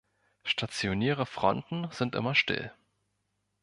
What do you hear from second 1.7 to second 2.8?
sind immer still.